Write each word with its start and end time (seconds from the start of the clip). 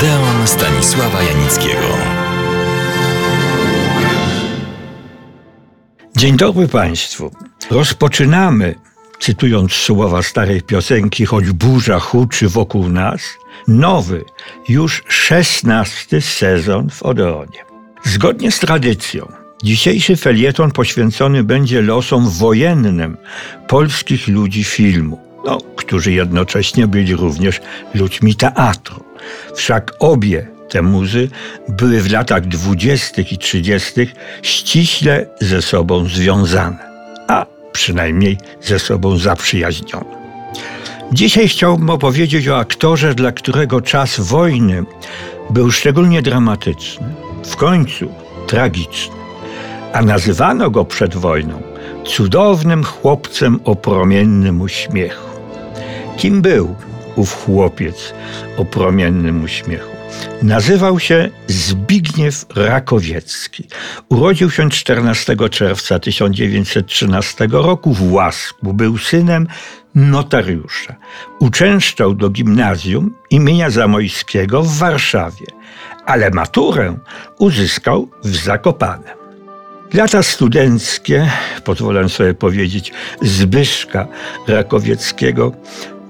Odeon 0.00 0.46
Stanisława 0.46 1.22
Janickiego. 1.22 1.88
Dzień 6.16 6.36
dobry 6.36 6.68
Państwu. 6.68 7.30
Rozpoczynamy, 7.70 8.74
cytując 9.18 9.72
słowa 9.72 10.22
starej 10.22 10.62
piosenki, 10.62 11.26
choć 11.26 11.50
burza 11.50 11.98
huczy 11.98 12.48
wokół 12.48 12.88
nas, 12.88 13.20
nowy, 13.68 14.24
już 14.68 15.04
szesnasty 15.08 16.20
sezon 16.20 16.90
w 16.90 17.02
Odeonie. 17.02 17.64
Zgodnie 18.04 18.52
z 18.52 18.58
tradycją, 18.58 19.32
dzisiejszy 19.62 20.16
felieton 20.16 20.70
poświęcony 20.70 21.44
będzie 21.44 21.82
losom 21.82 22.30
wojennym 22.30 23.16
polskich 23.68 24.28
ludzi 24.28 24.64
filmu 24.64 25.29
no, 25.44 25.58
którzy 25.76 26.12
jednocześnie 26.12 26.86
byli 26.86 27.16
również 27.16 27.60
ludźmi 27.94 28.34
teatru. 28.34 29.04
Wszak 29.54 29.92
obie 29.98 30.46
te 30.68 30.82
muzy 30.82 31.28
były 31.68 32.00
w 32.00 32.12
latach 32.12 32.46
dwudziestych 32.46 33.32
i 33.32 33.38
trzydziestych 33.38 34.14
ściśle 34.42 35.26
ze 35.40 35.62
sobą 35.62 36.08
związane, 36.08 36.78
a 37.28 37.46
przynajmniej 37.72 38.38
ze 38.62 38.78
sobą 38.78 39.18
zaprzyjaźnione. 39.18 40.20
Dzisiaj 41.12 41.48
chciałbym 41.48 41.90
opowiedzieć 41.90 42.48
o 42.48 42.58
aktorze, 42.58 43.14
dla 43.14 43.32
którego 43.32 43.80
czas 43.80 44.20
wojny 44.20 44.84
był 45.50 45.70
szczególnie 45.70 46.22
dramatyczny, 46.22 47.14
w 47.44 47.56
końcu 47.56 48.14
tragiczny, 48.46 49.16
a 49.92 50.02
nazywano 50.02 50.70
go 50.70 50.84
przed 50.84 51.16
wojną 51.16 51.62
cudownym 52.04 52.84
chłopcem 52.84 53.60
o 53.64 53.76
promiennym 53.76 54.60
uśmiechu. 54.60 55.29
Kim 56.20 56.42
był 56.42 56.76
ów 57.16 57.34
chłopiec 57.44 58.14
o 58.56 58.64
promiennym 58.64 59.44
uśmiechu? 59.44 59.90
Nazywał 60.42 60.98
się 60.98 61.30
Zbigniew 61.46 62.46
Rakowiecki. 62.54 63.64
Urodził 64.08 64.50
się 64.50 64.70
14 64.70 65.36
czerwca 65.50 65.98
1913 65.98 67.48
roku 67.50 67.94
w 67.94 68.12
Łasku. 68.12 68.74
Był 68.74 68.98
synem 68.98 69.46
notariusza. 69.94 70.96
Uczęszczał 71.38 72.14
do 72.14 72.30
gimnazjum 72.30 73.14
imienia 73.30 73.70
Zamojskiego 73.70 74.62
w 74.62 74.78
Warszawie, 74.78 75.46
ale 76.06 76.30
maturę 76.30 76.96
uzyskał 77.38 78.08
w 78.24 78.36
Zakopanem. 78.36 79.20
Lata 79.94 80.22
studenckie, 80.22 81.30
pozwolę 81.64 82.08
sobie 82.08 82.34
powiedzieć, 82.34 82.92
Zbyszka 83.22 84.06
Rakowieckiego 84.48 85.52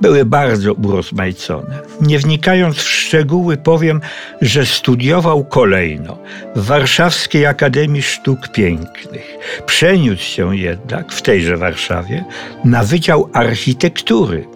były 0.00 0.24
bardzo 0.24 0.74
urozmaicone. 0.74 1.80
Nie 2.00 2.18
wnikając 2.18 2.76
w 2.76 2.88
szczegóły, 2.88 3.56
powiem, 3.56 4.00
że 4.40 4.66
studiował 4.66 5.44
kolejno 5.44 6.18
w 6.56 6.64
Warszawskiej 6.64 7.46
Akademii 7.46 8.02
Sztuk 8.02 8.48
Pięknych. 8.48 9.36
Przeniósł 9.66 10.22
się 10.22 10.56
jednak 10.56 11.12
w 11.12 11.22
tejże 11.22 11.56
Warszawie 11.56 12.24
na 12.64 12.84
Wydział 12.84 13.30
Architektury, 13.32 14.46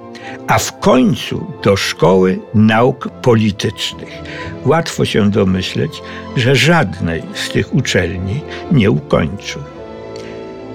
a 0.46 0.58
w 0.58 0.80
końcu 0.80 1.46
do 1.62 1.76
Szkoły 1.76 2.38
Nauk 2.54 3.08
Politycznych. 3.22 4.22
Łatwo 4.66 5.04
się 5.04 5.30
domyśleć, 5.30 6.02
że 6.36 6.56
żadnej 6.56 7.22
z 7.34 7.48
tych 7.48 7.74
uczelni 7.74 8.40
nie 8.72 8.90
ukończył. 8.90 9.73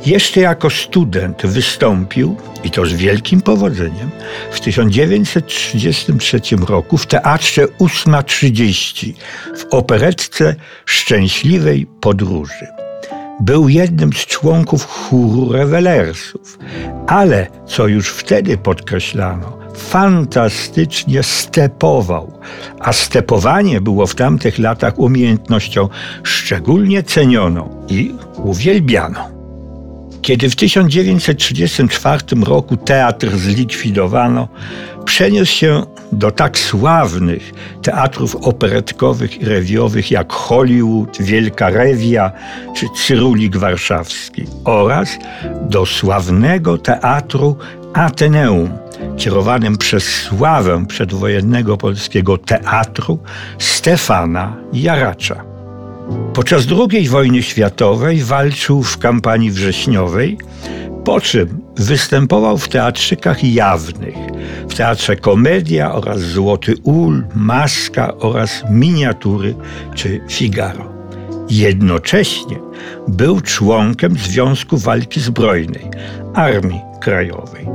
Jeszcze 0.05 0.39
jako 0.42 0.69
student 0.69 1.42
wystąpił, 1.45 2.36
i 2.64 2.72
to 2.72 2.86
z 2.86 2.94
wielkim 2.94 3.42
powodzeniem, 3.42 4.09
w 4.52 4.59
1933 4.59 6.42
roku 6.67 6.97
w 6.97 7.05
Teatrze 7.05 7.66
8.30 7.66 9.14
w 9.58 9.66
operetce 9.72 10.55
Szczęśliwej 10.86 11.88
Podróży. 12.02 12.67
Był 13.39 13.70
jednym 13.70 14.14
z 14.14 14.26
członków 14.26 14.86
chóru 14.86 15.52
rewelersów, 15.52 16.59
ale, 17.08 17.48
co 17.67 17.88
już 17.88 18.09
wtedy 18.09 18.58
podkreślano, 18.58 19.59
fantastycznie 19.76 21.23
stepował, 21.23 22.39
a 22.80 22.93
stepowanie 22.93 23.82
było 23.82 24.08
w 24.08 24.15
tamtych 24.15 24.59
latach 24.59 24.99
umiejętnością 24.99 25.89
szczególnie 26.23 27.04
cenioną 27.04 27.86
i 27.89 28.15
uwielbianą. 28.38 29.39
Kiedy 30.29 30.49
w 30.49 30.55
1934 30.55 32.23
roku 32.45 32.77
teatr 32.77 33.37
zlikwidowano, 33.37 34.47
przeniósł 35.05 35.51
się 35.51 35.83
do 36.11 36.31
tak 36.31 36.59
sławnych 36.59 37.51
teatrów 37.81 38.35
operetkowych 38.35 39.41
i 39.41 39.45
rewiowych 39.45 40.11
jak 40.11 40.33
Hollywood, 40.33 41.17
Wielka 41.19 41.69
Rewia 41.69 42.31
czy 42.75 42.85
Cyrulik 42.95 43.57
Warszawski 43.57 44.45
oraz 44.65 45.09
do 45.61 45.85
sławnego 45.85 46.77
teatru 46.77 47.57
Ateneum, 47.93 48.69
kierowanym 49.17 49.77
przez 49.77 50.03
sławę 50.03 50.85
przedwojennego 50.87 51.77
polskiego 51.77 52.37
teatru 52.37 53.19
Stefana 53.59 54.57
Jaracza. 54.73 55.48
Podczas 56.33 56.67
II 56.92 57.09
wojny 57.09 57.43
światowej 57.43 58.23
walczył 58.23 58.83
w 58.83 58.97
kampanii 58.97 59.52
wrześniowej, 59.52 60.37
po 61.05 61.21
czym 61.21 61.61
występował 61.75 62.58
w 62.58 62.67
teatrzykach 62.67 63.43
jawnych, 63.43 64.15
w 64.70 64.75
teatrze 64.75 65.15
Komedia 65.15 65.93
oraz 65.93 66.20
Złoty 66.20 66.75
Ul, 66.83 67.23
Maska 67.36 68.17
oraz 68.17 68.64
Miniatury 68.70 69.55
czy 69.95 70.21
Figaro. 70.30 70.98
Jednocześnie 71.49 72.60
był 73.08 73.42
członkiem 73.42 74.17
Związku 74.17 74.77
Walki 74.77 75.20
Zbrojnej, 75.20 75.87
Armii 76.33 76.82
Krajowej. 77.02 77.65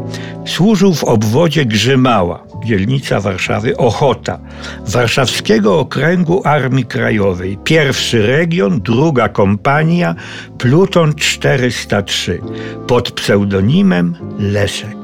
Służył 0.46 0.94
w 0.94 1.04
obwodzie 1.04 1.64
Grzymała, 1.64 2.44
dzielnica 2.64 3.20
Warszawy, 3.20 3.76
Ochota, 3.76 4.38
Warszawskiego 4.86 5.78
Okręgu 5.78 6.42
Armii 6.44 6.84
Krajowej, 6.84 7.58
pierwszy 7.64 8.26
region, 8.26 8.80
druga 8.80 9.28
kompania, 9.28 10.14
Pluton 10.58 11.14
403, 11.14 12.40
pod 12.86 13.10
pseudonimem 13.10 14.14
Leszek. 14.38 15.03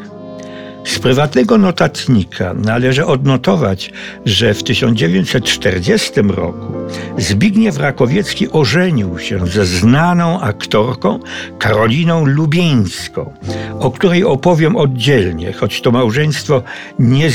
Z 0.84 0.98
prywatnego 0.98 1.58
notatnika 1.58 2.54
należy 2.54 3.06
odnotować, 3.06 3.92
że 4.24 4.54
w 4.54 4.62
1940 4.62 6.10
roku 6.20 6.72
Zbigniew 7.18 7.78
Rakowiecki 7.78 8.50
ożenił 8.50 9.18
się 9.18 9.46
ze 9.46 9.66
znaną 9.66 10.40
aktorką 10.40 11.18
Karoliną 11.58 12.26
Lubieńską, 12.26 13.32
o 13.80 13.90
której 13.90 14.24
opowiem 14.24 14.76
oddzielnie, 14.76 15.52
choć 15.52 15.80
to 15.80 15.90
małżeństwo 15.90 16.62
nie 16.98 17.30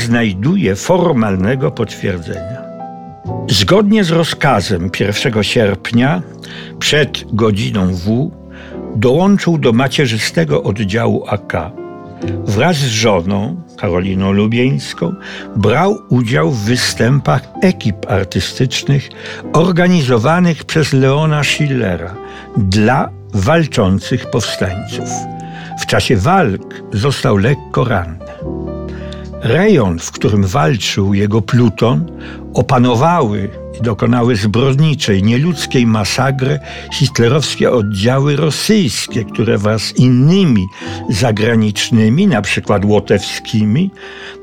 formalnego 0.76 1.70
potwierdzenia. 1.70 2.66
Zgodnie 3.48 4.04
z 4.04 4.10
rozkazem 4.10 4.90
1 5.00 5.42
sierpnia 5.42 6.22
przed 6.78 7.24
godziną 7.32 7.94
W 7.94 8.30
dołączył 8.96 9.58
do 9.58 9.72
macierzystego 9.72 10.62
oddziału 10.62 11.24
AK 11.28 11.85
wraz 12.44 12.76
z 12.76 12.88
żoną, 12.88 13.62
Karoliną 13.78 14.32
Lubieńską, 14.32 15.14
brał 15.56 15.98
udział 16.08 16.50
w 16.50 16.64
występach 16.64 17.42
ekip 17.62 18.10
artystycznych 18.10 19.08
organizowanych 19.52 20.64
przez 20.64 20.92
Leona 20.92 21.44
Schillera 21.44 22.14
dla 22.56 23.10
walczących 23.34 24.30
powstańców. 24.30 25.08
W 25.80 25.86
czasie 25.86 26.16
walk 26.16 26.82
został 26.92 27.36
lekko 27.36 27.84
ranny. 27.84 28.25
Rejon, 29.42 29.98
w 29.98 30.10
którym 30.10 30.44
walczył 30.44 31.14
jego 31.14 31.42
pluton, 31.42 32.10
opanowały 32.54 33.50
i 33.80 33.82
dokonały 33.82 34.36
zbrodniczej, 34.36 35.22
nieludzkiej 35.22 35.86
masakry 35.86 36.58
hitlerowskie 36.92 37.70
oddziały 37.70 38.36
rosyjskie, 38.36 39.24
które 39.24 39.58
wraz 39.58 39.96
innymi 39.96 40.66
zagranicznymi, 41.10 42.26
przykład 42.42 42.84
łotewskimi, 42.84 43.90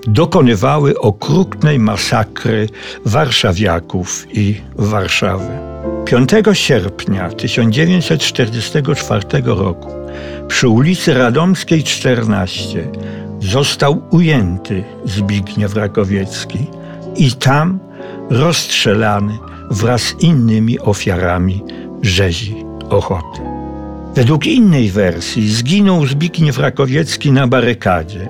dokonywały 0.08 1.00
okrutnej 1.00 1.80
masakry 1.80 2.70
warszawiaków 3.06 4.28
i 4.34 4.62
Warszawy. 4.76 5.74
5 6.06 6.30
sierpnia 6.54 7.30
1944 7.30 9.26
roku 9.46 9.90
przy 10.48 10.68
ulicy 10.68 11.14
Radomskiej 11.14 11.84
14 11.84 12.88
został 13.44 14.02
ujęty 14.10 14.84
Zbigniew 15.06 15.76
Rakowiecki 15.76 16.60
i 17.16 17.32
tam 17.32 17.80
rozstrzelany 18.30 19.38
wraz 19.72 20.02
z 20.02 20.24
innymi 20.24 20.80
ofiarami 20.80 21.64
rzezi 22.02 22.56
Ochoty. 22.90 23.42
Według 24.16 24.46
innej 24.46 24.90
wersji 24.90 25.50
zginął 25.50 26.06
Zbigniew 26.06 26.58
Rakowiecki 26.58 27.32
na 27.32 27.48
barykadzie. 27.48 28.30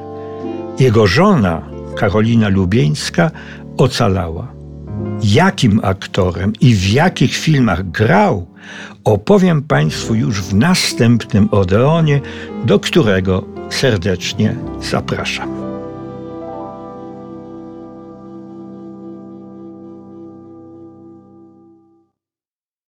Jego 0.79 1.07
żona, 1.07 1.61
Karolina 1.95 2.49
Lubieńska, 2.49 3.31
ocalała. 3.77 4.53
jakim 5.23 5.79
aktorem 5.83 6.53
i 6.61 6.75
w 6.75 6.89
jakich 6.89 7.35
filmach 7.35 7.91
grał, 7.91 8.47
opowiem 9.03 9.61
Państwu 9.61 10.15
już 10.15 10.41
w 10.41 10.55
następnym 10.55 11.49
Odeonie, 11.51 12.21
do 12.65 12.79
którego 12.79 13.52
serdecznie 13.73 14.55
zapraszam. 14.81 15.62